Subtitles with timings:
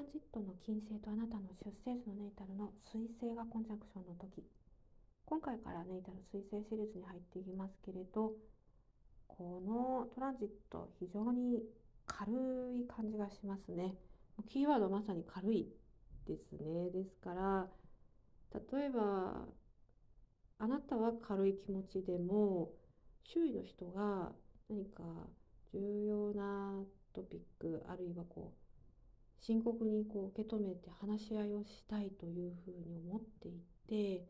[0.00, 4.42] ランジットの金星とあなたの出生時のネイタルの水星がコンジャクションの時。
[5.26, 8.32] 今回からネイタル水星シリーズに入っていきますけれど
[9.28, 11.60] このトランジット非常に
[12.06, 12.32] 軽
[12.80, 13.94] い感じがしますね。
[14.48, 15.68] キーワードまさに軽い
[16.26, 16.88] ですね。
[16.88, 17.68] ですから
[18.72, 19.44] 例えば
[20.60, 22.72] あなたは軽い気持ちでも
[23.22, 24.32] 周囲の人が
[24.70, 25.02] 何か
[25.74, 28.69] 重要なトピックあるいはこう
[29.40, 34.26] 深刻にこう受け止めて話し合いをしたいというふうに思っていて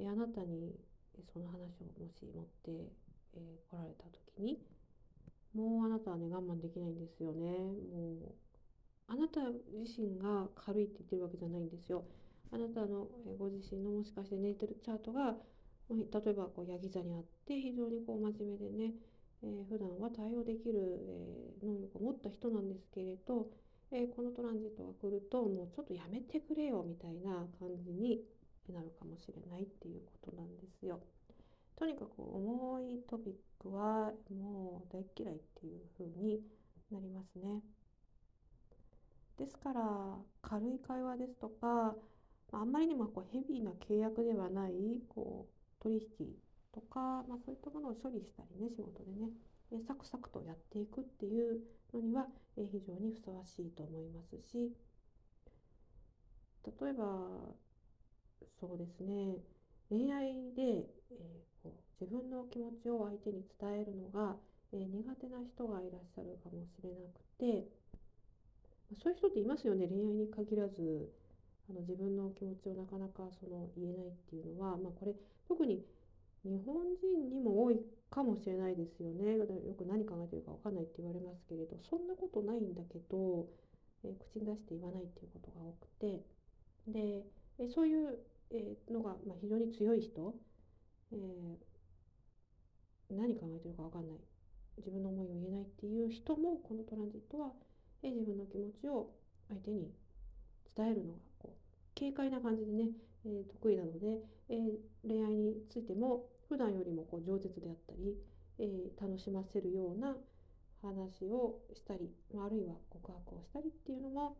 [0.00, 0.74] あなたに
[1.32, 2.92] その話をもし持って、
[3.34, 4.58] え、来られた時に
[5.54, 7.46] もうあなたはね我慢できないんですよね。
[7.92, 8.34] もう
[9.08, 9.40] あなた
[9.72, 12.04] 自身が軽いって言ってるわけじゃないんですよ。
[12.52, 15.36] あなたのご自身のもしかしてネイテルチャートが
[15.88, 18.94] 例えばこうヤギ座にあって非常にこう真面目でね
[19.42, 20.98] えー、普段は対応できる、
[21.62, 23.48] え、能力を持った人なんですけれど、
[23.92, 28.20] えー、このトランジットが来るともうちょっとやめてくれよみたいな感じに
[28.68, 31.00] なるかもしれないっていうことなんですよ。
[31.76, 36.40] とにかく重いトピックはもう大嫌いっていう風に
[36.90, 37.62] なりますね。
[39.38, 39.82] ですから
[40.40, 41.94] 軽い会話ですとか
[42.52, 46.26] あんまりにもこうヘビーな契約ではないこう取引
[46.72, 49.28] とか、まあ、そういったものを処理したりね仕事でね、
[49.72, 51.60] えサクサクとやっていくっていう
[51.92, 54.72] のには、え非常にふさわしいと思いますし。
[56.80, 57.54] 例えば
[58.60, 59.38] そうですね。
[59.88, 64.36] 恋愛で、え、こう自分の気持ちを相手に伝えるのが、
[64.72, 67.68] え、苦手な人がいらっしゃるかもしれなくて。
[68.94, 69.88] そういう人っていますよね。
[69.88, 71.10] 恋愛に限らず
[71.68, 75.14] あの自分の気持ちをなかなかその言えないっていうのは、まあ、これ
[75.48, 75.84] 特に
[76.46, 79.36] 日本人にも多いかもしれないですよね。
[79.36, 83.46] よく何考えてるか分かんないって言われますけれど、そんなことないんだけど、
[84.04, 86.22] えー、口に出して言わないっていうことが多くて、
[86.86, 87.26] で、
[87.58, 88.18] えそういう、
[88.50, 90.34] えのが、まあ、非常に強い人、
[91.12, 91.16] え、
[93.10, 94.18] 何考えてるか分かんない。
[94.78, 97.52] 自分の思いを言えないっていう人も、このトランジットは、
[98.02, 99.10] え自分の気持ちを
[99.48, 99.90] 相手に
[100.76, 102.90] 伝えるのがこう軽快な感じでね、
[103.26, 108.14] えー、得意なので、えー、恋愛についても普段よりもこう饒舌であったり、
[108.60, 110.16] えー、楽しませるような
[110.80, 114.36] 話をしたりあるいは告白をしたりっていうのも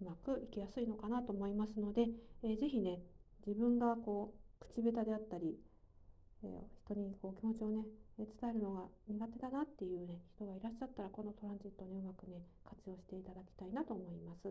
[0.00, 2.08] うまくいきやすいのかなと思いますので、
[2.42, 3.00] えー、ぜひね
[3.46, 5.58] 自分がこう口下手であったり、
[6.42, 7.84] えー、人にこう気持ちをね
[8.16, 14.48] 伝えるのが苦手だなっていうね人がいらっしゃったらこのトランジットねうまくね活用していただきたいなと思います。